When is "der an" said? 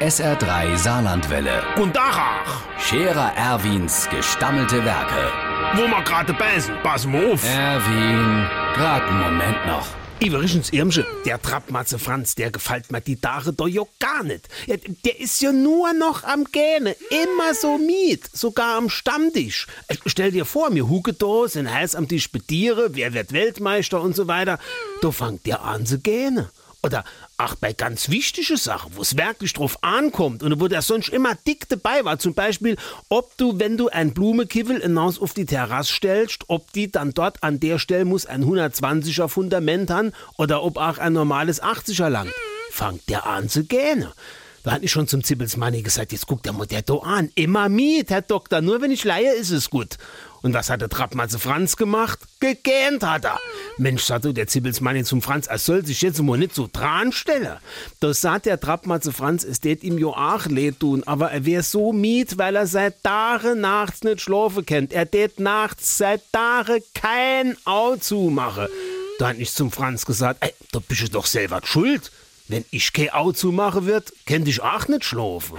25.46-25.86, 43.08-43.48